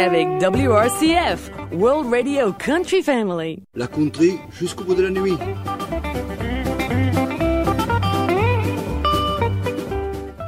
[0.00, 3.62] avec WRCF, World Radio Country Family.
[3.74, 5.36] La country jusqu'au bout de la nuit.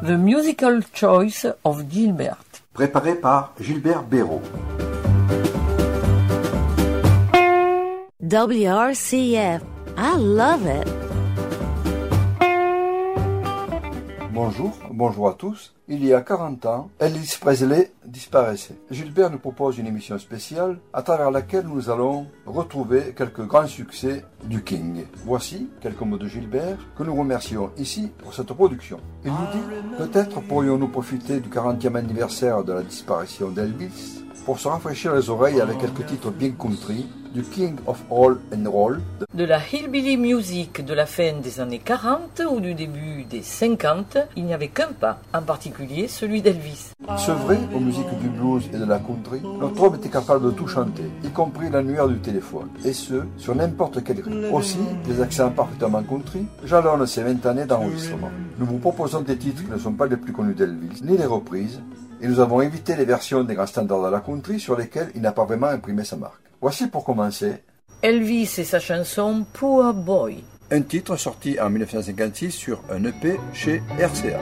[0.06, 2.38] The Musical Choice of Gilbert.
[2.72, 4.40] Préparé par Gilbert Béraud.
[8.22, 9.62] WRCF.
[9.98, 10.88] I love it.
[14.32, 15.74] Bonjour, bonjour à tous.
[15.94, 18.78] Il y a 40 ans, Elvis Presley disparaissait.
[18.90, 24.24] Gilbert nous propose une émission spéciale à travers laquelle nous allons retrouver quelques grands succès
[24.42, 25.04] du King.
[25.26, 29.00] Voici quelques mots de Gilbert que nous remercions ici pour cette production.
[29.26, 34.68] Il nous dit Peut-être pourrions-nous profiter du 40e anniversaire de la disparition d'Elvis pour se
[34.68, 39.00] rafraîchir les oreilles avec quelques titres bien country du King of All and Roll.
[39.34, 44.18] De la hillbilly music de la fin des années 40 ou du début des 50,
[44.36, 46.92] il n'y avait qu'un pas, en particulier celui d'Elvis.
[47.18, 50.66] Sevré aux musiques du blues et de la country, notre homme était capable de tout
[50.66, 54.52] chanter, y compris l'annuaire du téléphone, et ce, sur n'importe quel rythme.
[54.52, 58.30] Aussi, des accents parfaitement country jalonnent ces 20 années d'enregistrement.
[58.58, 61.26] Nous vous proposons des titres qui ne sont pas les plus connus d'Elvis, ni les
[61.26, 61.80] reprises,
[62.20, 65.22] et nous avons évité les versions des grands standards de la country sur lesquelles il
[65.22, 66.40] n'a pas vraiment imprimé sa marque.
[66.60, 67.54] Voici pour commencer
[68.02, 70.44] Elvis et sa chanson Poor Boy.
[70.70, 74.40] un titre sorti en 1956 sur un EP chez RCA.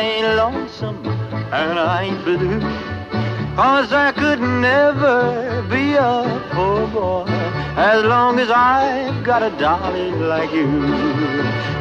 [0.00, 1.06] I ain't lonesome
[1.52, 2.58] and I ain't blue.
[3.54, 7.24] Cause I could never be a poor boy
[7.76, 10.70] as long as I've got a darling like you.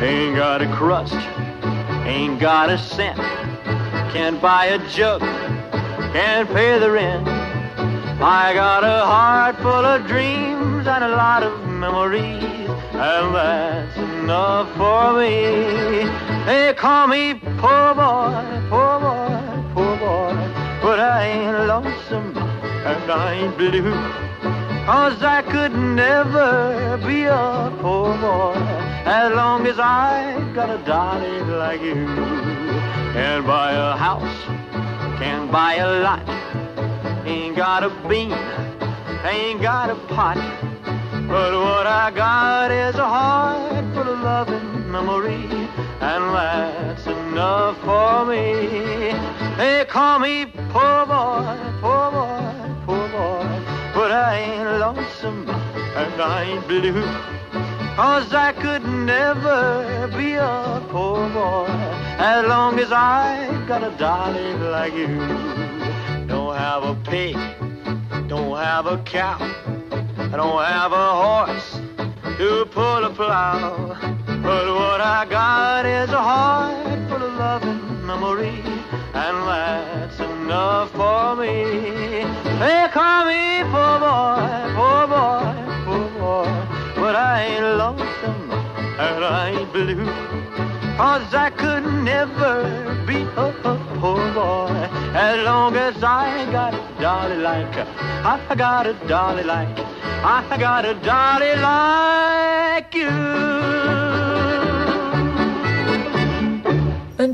[0.04, 1.16] Ain't got a crust,
[2.06, 3.18] ain't got a cent.
[4.12, 5.22] Can't buy a jug,
[6.12, 7.26] can't pay the rent.
[7.26, 12.44] I got a heart full of dreams and a lot of memories,
[13.00, 15.80] and that's enough for me.
[16.46, 18.09] They call me poor boy,
[23.30, 23.92] ain't blue.
[24.86, 28.56] Cause I could never be a poor boy
[29.06, 32.08] as long as I got a dolly like you.
[33.14, 34.40] Can't buy a house,
[35.20, 36.28] can't buy a lot.
[37.28, 38.34] Ain't got a bean,
[39.24, 40.38] ain't got a pot.
[41.28, 45.46] But what I got is a heart full of love and memory,
[46.02, 49.14] and that's enough for me.
[49.58, 52.39] They call me poor boy, poor boy,
[54.10, 57.00] but I ain't lonesome and I ain't blue.
[57.96, 61.68] Cause I could never be a poor boy
[62.18, 65.20] as long as I got a dolly like you.
[66.26, 67.36] Don't have a pig,
[68.28, 69.38] don't have a cow,
[70.18, 71.70] I don't have a horse
[72.40, 73.96] to pull a plow.
[74.42, 78.60] But what I got is a heart full of loving memory,
[79.14, 82.39] and that's enough for me.
[82.60, 85.56] They call me poor boy, poor boy,
[85.86, 86.52] poor boy,
[86.96, 88.52] but I ain't lonesome
[89.00, 90.06] and I ain't blue.
[90.98, 92.66] Cause I could never
[93.08, 94.76] be a, a poor boy
[95.16, 100.84] as long as I got a dolly like I got a dolly like I got
[100.84, 104.09] a dolly like you.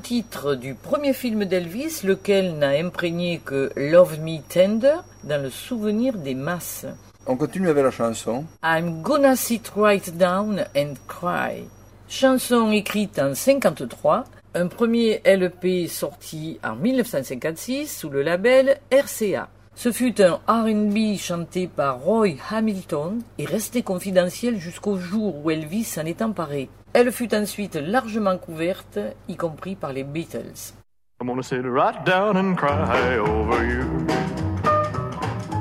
[0.06, 6.14] Titre du premier film d'Elvis, lequel n'a imprégné que Love Me Tender dans le souvenir
[6.20, 6.86] des masses.
[7.26, 8.46] On continue avec la chanson.
[8.64, 11.64] I'm gonna sit right down and cry.
[12.08, 19.50] Chanson écrite en 53, un premier LP sorti en 1956 sous le label RCA.
[19.74, 25.84] Ce fut un R&B chanté par Roy Hamilton et resté confidentiel jusqu'au jour où Elvis
[25.84, 26.70] s'en est emparé.
[26.96, 30.74] Elle fut ensuite largement couverte, y compris par les Beatles.
[31.20, 33.84] I'm gonna sit right down and cry over you.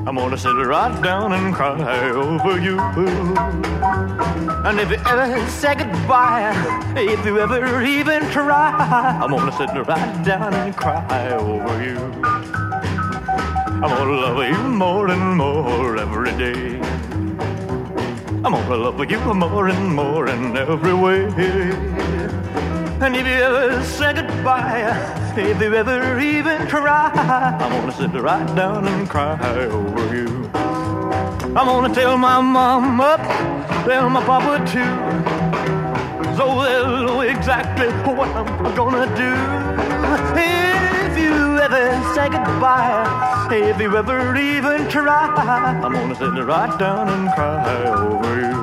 [0.07, 2.79] I'm gonna sit right down and cry over you.
[4.65, 6.55] And if you ever say goodbye,
[6.95, 8.71] if you ever even try,
[9.21, 11.99] I'm gonna sit right down and cry over you.
[13.83, 16.81] I'm gonna love you more and more every day.
[18.45, 21.25] I'm gonna love you more and more in every way.
[23.01, 27.11] And if you ever say goodbye, if you ever even try,
[27.59, 30.51] I'm gonna sit right down and cry over you.
[31.57, 33.17] I'm gonna tell my mama,
[33.87, 34.95] tell my papa too,
[36.37, 39.33] so they'll know exactly what I'm gonna do.
[40.39, 40.74] You
[41.65, 47.87] ever say goodbye, if you ever even try, I'm gonna sit right down and cry
[47.87, 48.55] over you.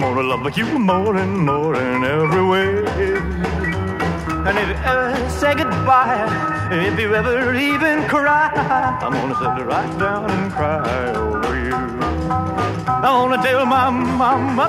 [0.00, 2.68] I'm gonna love you more and more in every way.
[4.46, 8.48] And if you ever say goodbye, if you ever even cry,
[9.02, 11.74] I'm gonna sit right down and cry over you.
[12.86, 14.68] I wanna tell my mama,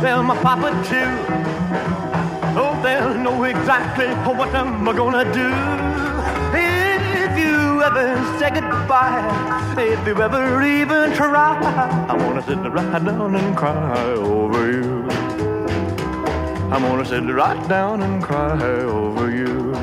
[0.00, 1.12] tell my papa too.
[2.56, 5.83] Oh, they'll know exactly what I'm gonna do.
[7.84, 11.52] Ever say goodbye, if you ever even try,
[12.08, 15.04] I wanna sit right down and cry over you.
[16.72, 19.74] I'm gonna sit right down and cry over you.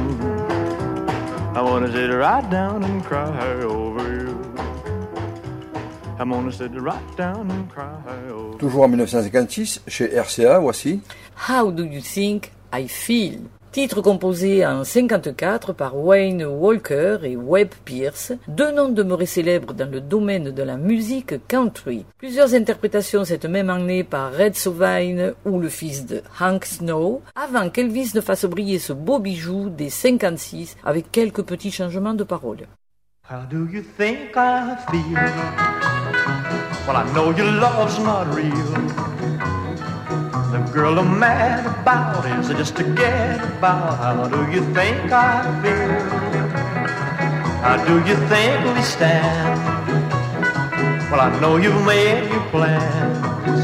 [1.53, 4.35] I wanna sit right down and cry over you.
[6.17, 8.01] I'm gonna sit right down and cry
[8.31, 8.57] over you.
[8.57, 11.01] Toujours en 1956, chez RCA, voici
[11.47, 13.60] How Do You Think I Feel?
[13.71, 19.89] Titre composé en 54 par Wayne Walker et Webb Pierce, deux noms demeurés célèbres dans
[19.89, 22.05] le domaine de la musique country.
[22.17, 27.69] Plusieurs interprétations cette même année par Red Sovine ou le fils de Hank Snow, avant
[27.69, 32.67] qu'Elvis ne fasse briller ce beau bijou des 56 avec quelques petits changements de paroles.
[33.29, 35.15] How do you think I feel?
[36.85, 39.10] Well, I know your love's not real.
[40.51, 43.97] The girl I'm mad about is just to get about.
[43.97, 46.01] How do you think I feel?
[47.63, 49.55] How do you think we stand?
[51.09, 53.63] Well, I know you've made your plans.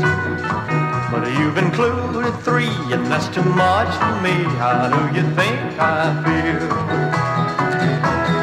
[1.11, 4.47] But you've included three, and that's too much for me.
[4.55, 6.71] How do you think I feel?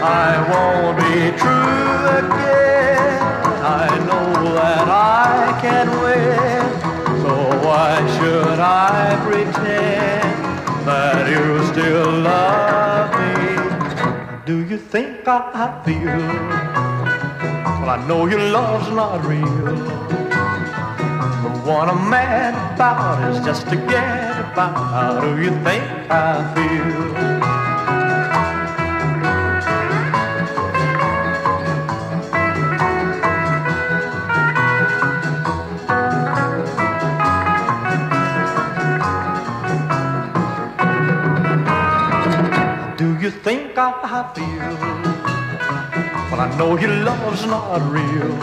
[0.04, 2.13] I won't be true
[15.26, 16.04] I feel?
[17.80, 19.46] Well, I know your love's not real.
[21.42, 24.74] The one I'm mad about is just to get about.
[24.74, 27.44] How do you think I feel?
[42.98, 45.13] Do you think I feel?
[46.34, 48.34] Well, I know your love's not real.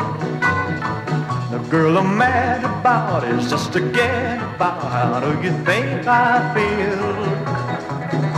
[1.51, 4.81] The girl I'm mad about is just to get about.
[4.81, 7.03] How do you think I feel?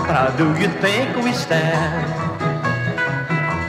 [0.09, 2.09] How do you think we stand?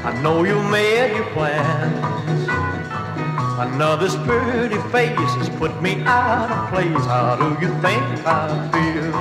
[0.08, 2.48] I know you made your plans.
[3.60, 7.04] Another's pretty face has put me out of place.
[7.04, 9.14] How do you think I feel?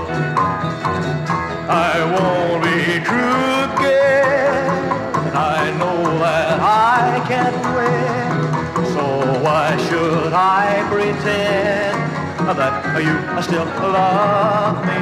[1.68, 4.63] I won't be true again.
[5.80, 8.32] Know that I can win.
[8.94, 9.04] So
[9.42, 11.98] why should I pretend
[12.58, 15.02] that you still love me?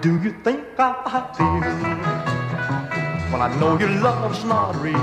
[0.00, 1.60] Do you think I feel?
[3.32, 4.96] Well, I know your love's not real.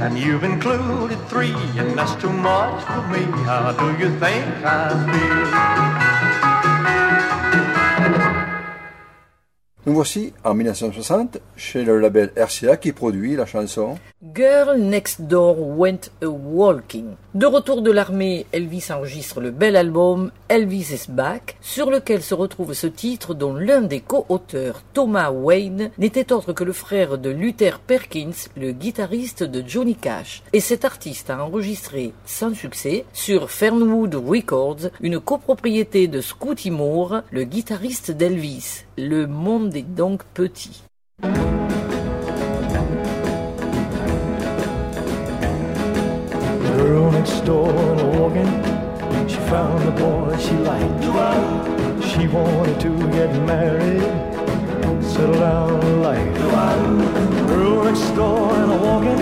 [0.00, 3.24] And you've included three, and that's too much for me.
[3.44, 5.81] How do you think I feel?
[9.92, 13.98] Nous voici en 1960 chez le label RCA qui produit la chanson
[14.34, 17.16] Girl Next Door Went a Walking.
[17.34, 22.34] De retour de l'armée, Elvis enregistre le bel album Elvis is Back, sur lequel se
[22.34, 27.30] retrouve ce titre dont l'un des co-auteurs, Thomas Wayne, n'était autre que le frère de
[27.30, 30.42] Luther Perkins, le guitariste de Johnny Cash.
[30.52, 37.22] Et cet artiste a enregistré, sans succès, sur Fernwood Records, une copropriété de Scotty Moore,
[37.30, 38.84] le guitariste d'Elvis.
[38.96, 40.84] Le monde est donc petit.
[47.44, 47.72] Door
[48.18, 48.46] walking.
[49.28, 51.02] She found the boy she liked.
[52.10, 54.02] She wanted to get married,
[55.02, 56.38] settle down life.
[57.48, 59.18] Girl next door and a walking.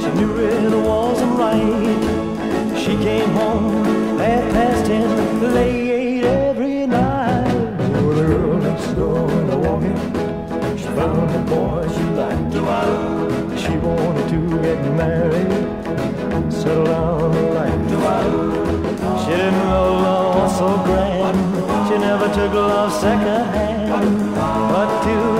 [0.00, 2.78] She knew it wasn't right.
[2.78, 7.54] She came home half past ten, late every night.
[7.96, 9.98] Oh, the girl next door and a walking.
[10.76, 12.50] She found the boy she liked.
[13.60, 15.79] She wanted to get married
[16.70, 16.76] she
[19.36, 21.36] didn't know love was so grand.
[21.88, 24.36] She never took love second hand.
[24.70, 25.39] But to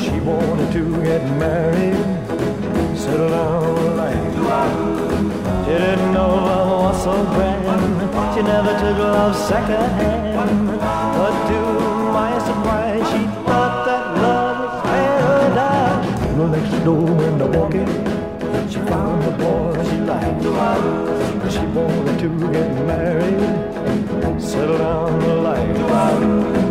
[0.00, 1.96] she wanted to get married,
[2.96, 5.64] settle down in life.
[5.64, 8.34] She didn't know love was so grand.
[8.34, 10.66] She never took love second hand.
[11.16, 11.58] But to
[12.18, 16.36] my surprise, she thought that love was paradise.
[16.36, 17.88] Well, next door when I walk in,
[18.70, 20.42] she found the boy she liked.
[21.52, 26.69] She wanted to get married, settle down in life.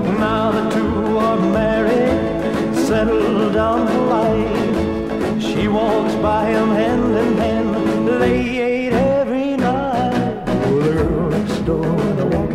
[2.89, 5.39] Settled down for life.
[5.39, 10.43] She walks by him hand in hand, late every night.
[10.65, 12.53] Well, girl next door when I walk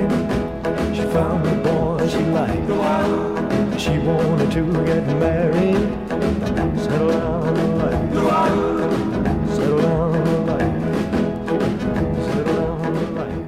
[0.96, 3.80] she found the boy she liked.
[3.80, 5.84] She wanted to get married,
[6.82, 8.02] settle down in life.
[9.54, 10.82] Settle down in life.
[12.26, 13.44] Settle down in life.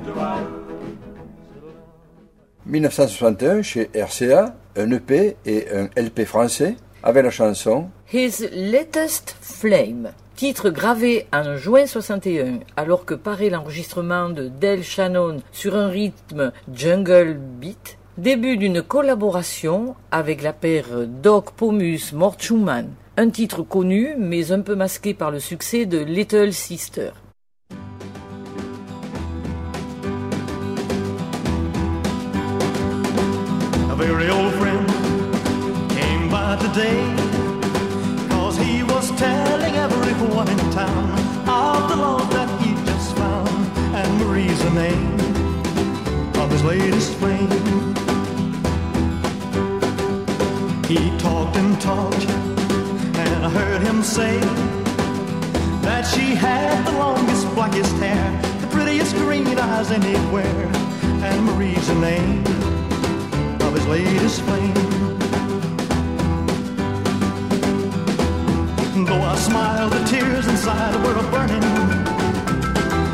[2.64, 10.12] 1961, chez RCA, un EP et un LP français avec la chanson His Latest Flame,
[10.34, 16.52] titre gravé en juin 61, alors que paraît l'enregistrement de Del Shannon sur un rythme
[16.72, 24.14] jungle beat, début d'une collaboration avec la paire Doc Pomus Mort Schumann, un titre connu
[24.18, 27.10] mais un peu masqué par le succès de Little Sister.
[36.76, 41.10] Cause he was telling everyone in town
[41.48, 43.48] Of the love that he just found
[43.96, 45.14] And Marie's the name
[46.36, 47.48] of his latest flame
[50.84, 52.28] He talked and talked
[53.24, 54.38] And I heard him say
[55.80, 60.66] That she had the longest, blackest hair The prettiest green eyes anywhere
[61.24, 62.44] And Marie's the name
[63.62, 64.95] of his latest flame.
[69.04, 71.62] Though I smiled, the tears inside were burning.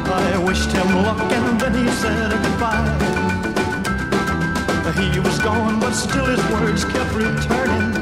[0.06, 3.22] I wished him luck and then he said goodbye.
[5.12, 8.01] He was gone, but still his words kept returning.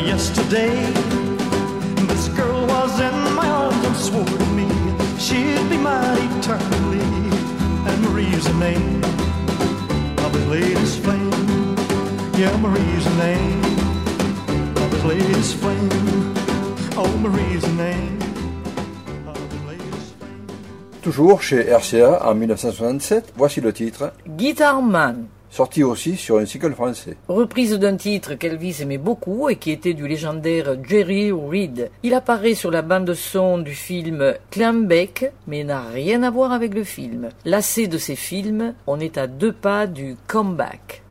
[0.00, 0.74] Yesterday
[2.06, 4.68] this girl was in my arms and swore to me
[5.18, 7.00] she'd be mine eternally?
[7.88, 9.02] And Marie's the name
[10.24, 11.30] of his latest flame.
[12.36, 13.62] Yeah, Marie's the name
[14.76, 16.34] of his latest flame.
[16.96, 18.18] Oh, Marie's the name
[19.26, 20.46] of his latest flame.
[21.02, 23.32] toujours chez RCA en 1967.
[23.36, 27.16] Voici le titre, Guitar Man, sorti aussi sur un single français.
[27.28, 31.90] reprise d'un titre qu'Elvis aimait beaucoup et qui était du légendaire Jerry Reed.
[32.02, 36.74] Il apparaît sur la bande son du film Clambake, mais n'a rien à voir avec
[36.74, 37.28] le film.
[37.44, 41.02] Lassé de ces films, on est à deux pas du comeback.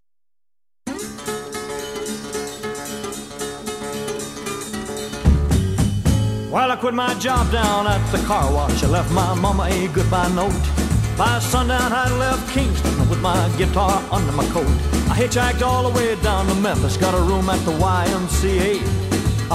[6.51, 8.83] Well, I quit my job down at the car wash.
[8.83, 10.73] I left my mama a goodbye note.
[11.17, 14.65] By sundown, I left Kingston with my guitar under my coat.
[15.12, 18.82] I hitchhiked all the way down to Memphis, got a room at the YMCA.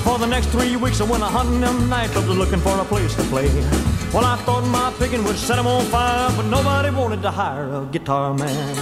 [0.03, 3.13] For the next three weeks, I went a hunting them nightclubs looking for a place
[3.17, 3.49] to play.
[4.15, 7.69] Well, I thought my picking would set 'em on fire, but nobody wanted to hire
[7.75, 8.77] a guitar man.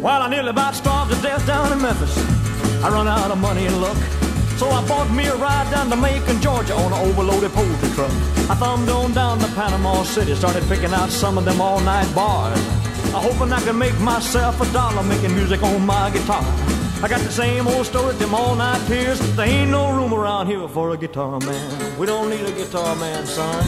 [0.00, 2.16] Well, I nearly about starved to death down in Memphis.
[2.82, 4.23] I run out of money and luck.
[4.56, 8.10] So I bought me a ride down to Macon, Georgia on an overloaded poultry truck.
[8.48, 12.12] I thumbed on down to Panama City, started picking out some of them all night
[12.14, 12.58] bars.
[13.14, 16.44] I hoping I can make myself a dollar making music on my guitar.
[17.02, 19.18] I got the same old story, them all night tears.
[19.36, 21.98] There ain't no room around here for a guitar man.
[21.98, 23.64] We don't need a guitar man, son.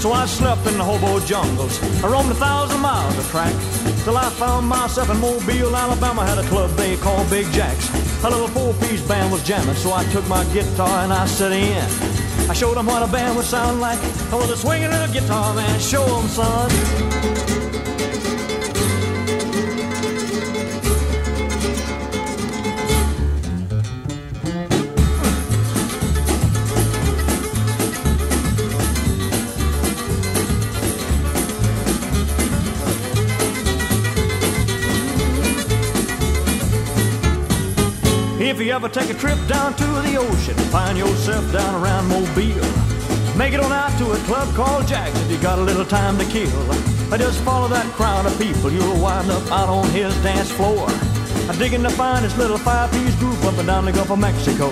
[0.00, 1.80] So I slept in the hobo jungles.
[2.02, 3.54] I roamed a thousand miles of track.
[4.04, 6.24] Till I found myself in Mobile, Alabama.
[6.24, 7.88] Had a club they called Big Jack's.
[8.24, 11.84] A little four-piece band was jamming, so I took my guitar and I set in.
[12.50, 13.98] I showed them what a band would sound like.
[14.32, 15.78] I was a swinging little guitar man.
[15.80, 17.59] Show 'em, son.
[38.60, 42.60] 'If you ever take a trip down to the ocean, find yourself down around Mobile.
[43.34, 46.18] Make it on out to a club called Jack's if you got a little time
[46.18, 46.50] to kill.
[47.16, 50.86] Just follow that crowd of people, you'll wind up out on his dance floor.
[51.56, 54.68] Digging find this little five-piece group up and down the Gulf of Mexico.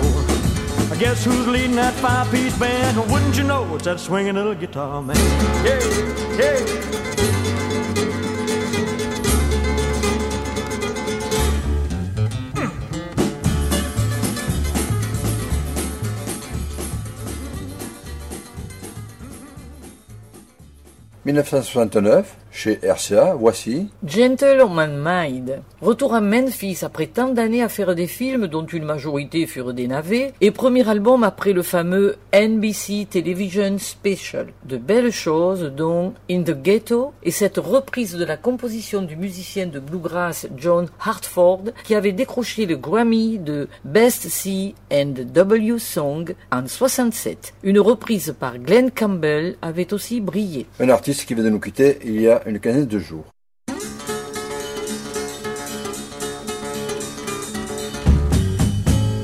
[0.93, 2.95] I guess who's leading that five-piece band?
[3.11, 5.17] Wouldn't you know it's that swinging little guitar man?
[5.65, 5.79] Yeah,
[6.37, 7.55] yeah.
[21.33, 22.25] «1969,
[22.59, 25.61] chez RCA, voici Gentle on My Mind.
[25.79, 29.87] Retour à Memphis après tant d'années à faire des films dont une majorité furent des
[29.87, 34.47] navets et premier album après le fameux NBC Television Special.
[34.65, 39.67] De belles choses dont In the Ghetto et cette reprise de la composition du musicien
[39.67, 46.35] de bluegrass John Hartford qui avait décroché le Grammy de Best C and W Song
[46.51, 47.53] en 67.
[47.63, 50.65] Une reprise par Glenn Campbell avait aussi brillé.
[50.81, 53.25] un artiste qui vient de nous quitter il y a une quinzaine de jours.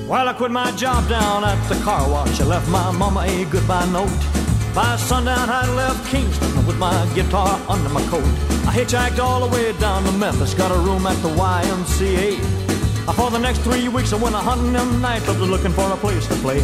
[0.08, 2.39] Well, I quit my job down at the car wash.
[2.39, 4.10] I left my mama a goodbye note.
[4.76, 8.23] By sundown, I left Kingston with my guitar under my coat.
[8.67, 12.38] I hitchhiked all the way down to Memphis, got a room at the YMCA.
[13.15, 16.28] For the next three weeks, I went a hunting them nightclubs looking for a place
[16.28, 16.60] to play.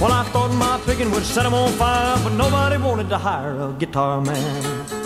[0.00, 3.60] Well, I thought my picking would set 'em on fire, but nobody wanted to hire
[3.60, 4.99] a guitar man.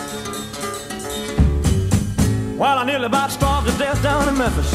[2.57, 4.71] Well, I nearly about starved to death down in Memphis.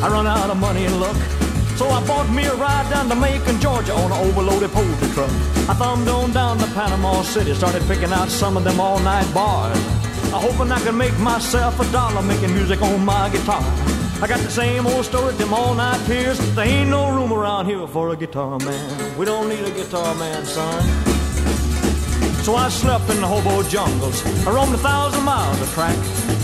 [0.00, 1.16] I run out of money and luck.
[1.76, 5.30] So I bought me a ride down to Macon, Georgia on an overloaded poultry truck.
[5.68, 9.26] I thumbed on down to Panama City, started picking out some of them all night
[9.34, 9.76] bars.
[10.32, 13.64] I hoping I could make myself a dollar making music on my guitar.
[14.22, 16.38] I got the same old story, them all night tears.
[16.54, 19.18] There ain't no room around here for a guitar man.
[19.18, 20.82] We don't need a guitar man, son.
[22.44, 24.24] So I slept in the hobo jungles.
[24.46, 25.96] I roamed a thousand miles of track.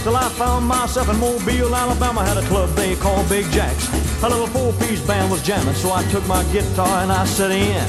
[0.05, 2.23] Till I found myself in Mobile, Alabama.
[2.27, 3.89] Had a club they called Big Jack's.
[4.23, 7.83] A little four-piece band was jamming, so I took my guitar and I set in.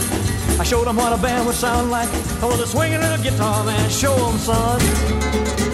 [0.57, 2.07] I showed them what a band would sound like.
[2.41, 3.89] Oh, I was a swinging little guitar man.
[3.89, 5.64] Show 'em, son.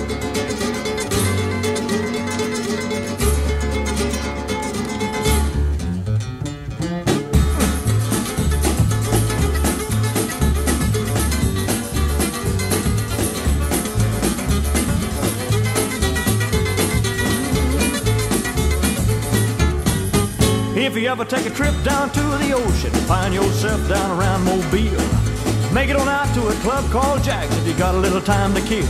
[20.92, 25.72] If you ever take a trip down to the ocean, find yourself down around Mobile.
[25.74, 28.54] Make it on out to a club called Jack's if you got a little time
[28.56, 28.84] to kill.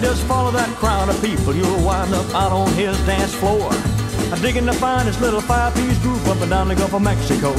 [0.00, 3.70] Just follow that crowd of people, you'll wind up out on his dance floor.
[4.42, 7.52] Digging find this little five-piece group up and down the Gulf of Mexico.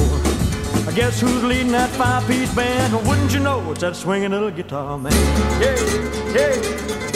[0.86, 2.92] I guess who's leading that five-piece band?
[3.08, 5.10] Wouldn't you know it's that swinging little guitar man?
[5.58, 7.09] Yeah, yeah.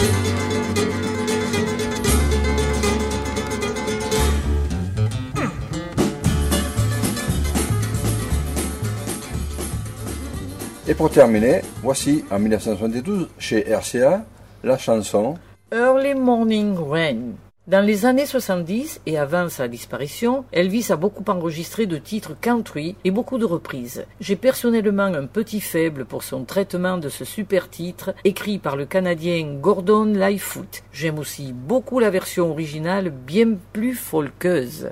[10.87, 14.23] Et pour terminer, voici en 1972, chez RCA,
[14.63, 15.37] la chanson
[15.73, 17.37] Early Morning Rain.
[17.67, 22.97] Dans les années 70 et avant sa disparition, Elvis a beaucoup enregistré de titres country
[23.03, 24.05] et beaucoup de reprises.
[24.21, 28.85] J'ai personnellement un petit faible pour son traitement de ce super titre écrit par le
[28.85, 30.83] Canadien Gordon Lightfoot.
[30.93, 34.91] J'aime aussi beaucoup la version originale bien plus folkeuse.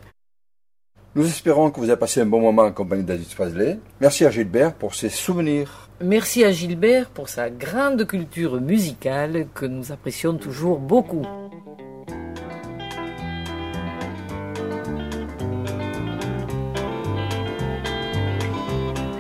[1.14, 3.79] Nous espérons que vous avez passé un bon moment en compagnie d'Aziz Presley.
[4.01, 5.90] Merci à Gilbert pour ses souvenirs.
[6.01, 11.27] Merci à Gilbert pour sa grande culture musicale que nous apprécions toujours beaucoup.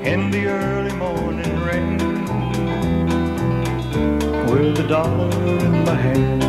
[0.04, 1.96] in the early morning rain
[4.50, 5.30] with a dollar
[5.64, 6.42] in my hand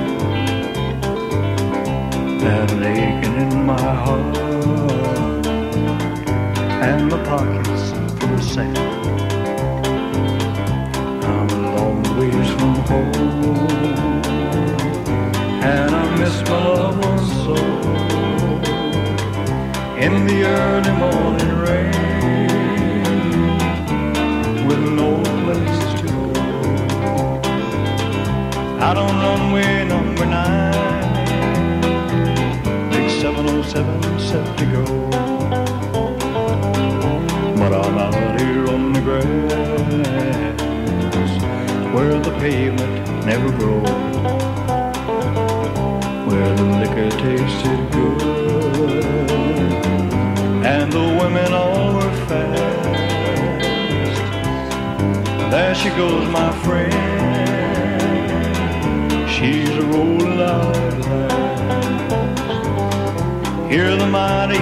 [2.44, 4.53] and an aching in my heart
[6.84, 8.78] and my pockets full of sand.
[11.24, 13.70] I'm a long ways from home
[15.72, 17.56] and I miss my loved ones so
[20.06, 21.94] in the early morning rain
[24.68, 25.10] with no
[25.46, 26.20] place to go.
[28.86, 31.12] Out on runway number nine,
[32.92, 35.43] big 707 set to go.
[42.44, 43.88] Pavement never grows,
[46.28, 48.22] where the liquor tasted good
[50.66, 52.62] and the women all were fast.
[55.52, 56.94] There she goes, my friend.
[59.30, 60.76] She's a rolling out
[61.08, 62.42] last.
[63.72, 64.58] Hear the mighty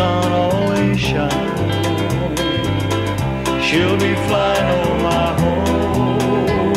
[0.00, 2.40] sun always shines.
[3.66, 6.74] She'll be flying over my home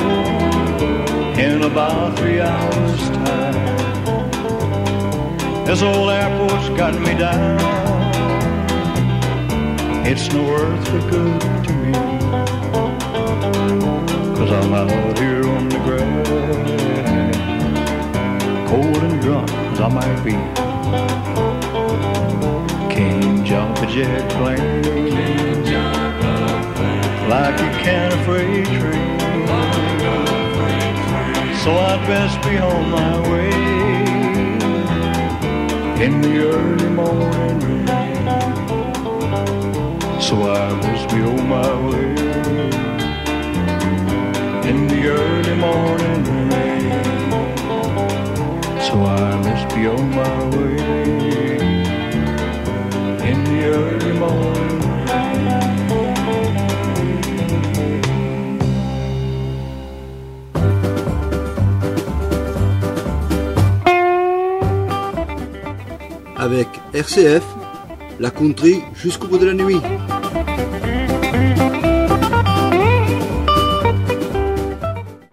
[1.45, 3.57] in about three hours' time.
[5.67, 7.59] This old airport's got me down.
[10.11, 11.93] It's no earth but good to me.
[14.37, 16.27] Cause I'm out here on the grass
[18.69, 20.62] cold and drunk as I might be.
[23.63, 24.83] Jump a jet plane
[27.29, 29.19] like you can a freight train.
[31.63, 33.53] So I'd best be on my way
[36.05, 38.25] in the early morning rain.
[40.19, 42.11] So I must be on my way
[44.69, 46.91] in the early morning rain.
[48.87, 49.32] So I
[66.43, 67.41] Avec RCF,
[68.19, 69.79] la country jusqu'au bout de la nuit.